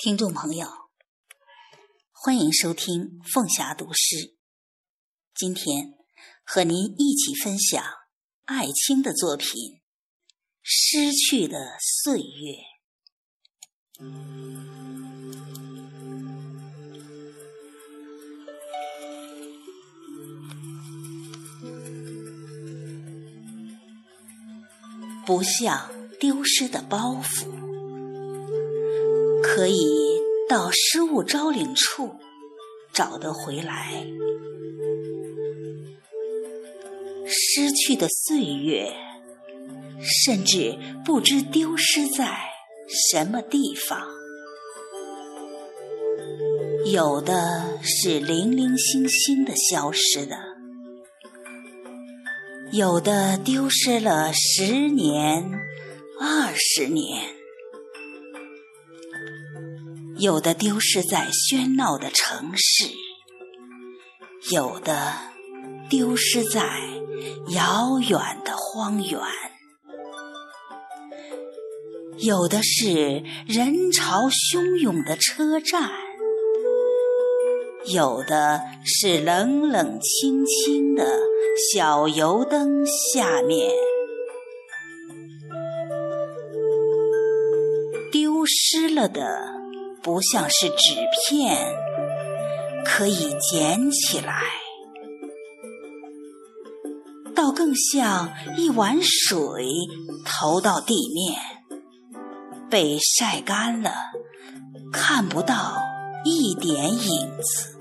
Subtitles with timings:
[0.00, 0.68] 听众朋友，
[2.12, 4.36] 欢迎收听凤霞读诗。
[5.34, 5.94] 今天
[6.44, 7.82] 和您一起分享
[8.44, 9.48] 艾青的作品
[10.62, 12.54] 《失去的岁月》。
[25.26, 25.90] 不像
[26.20, 27.57] 丢失的包袱。
[29.58, 32.14] 可以到失物招领处
[32.92, 34.06] 找得回来，
[37.26, 38.88] 失去的岁月，
[40.00, 42.38] 甚至不知丢失在
[43.10, 44.00] 什么地方。
[46.84, 50.36] 有的是零零星星的消失的，
[52.70, 55.50] 有的丢失了十年、
[56.20, 57.36] 二十年。
[60.18, 62.86] 有的丢失在喧闹的城市，
[64.50, 65.12] 有的
[65.88, 66.60] 丢失在
[67.54, 69.20] 遥远的荒原，
[72.18, 75.88] 有的是人潮汹涌的车站，
[77.94, 81.20] 有的是冷冷清清的
[81.72, 83.70] 小油灯下面，
[88.10, 89.57] 丢失了的。
[90.08, 90.94] 不像是纸
[91.28, 91.76] 片，
[92.82, 94.40] 可以捡起来，
[97.36, 99.66] 倒更像一碗水
[100.24, 101.38] 投到地面，
[102.70, 103.92] 被晒干了，
[104.90, 105.82] 看不到
[106.24, 107.76] 一点影子。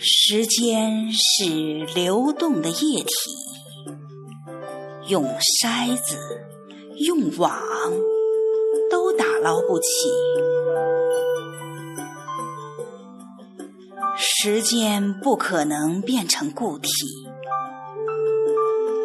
[0.00, 3.51] 时间是流动的液体。
[5.12, 5.26] 用
[5.60, 6.16] 筛子，
[6.96, 7.60] 用网，
[8.90, 10.08] 都打捞不起。
[14.16, 16.88] 时间不可能变成固体，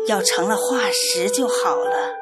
[0.08, 2.14] 要成了化石就好了。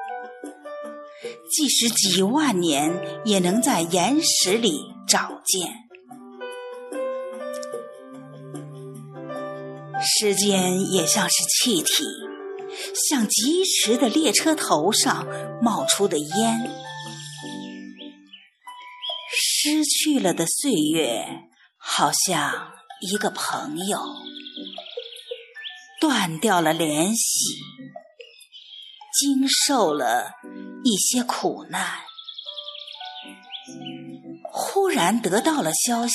[1.52, 5.72] 即使几万年，也能在岩石里找见。
[10.02, 12.04] 时间也像是气体。
[12.94, 15.26] 像疾驰的列车头上
[15.62, 16.72] 冒出的烟，
[19.32, 21.26] 失去了的岁月，
[21.78, 24.00] 好像一个朋友，
[26.00, 27.46] 断掉了联系，
[29.20, 30.32] 经受了
[30.84, 32.02] 一些苦难，
[34.52, 36.14] 忽然得到了消息，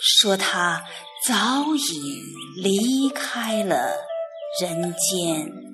[0.00, 0.84] 说他
[1.26, 4.09] 早已离开了。
[4.58, 5.69] 人间。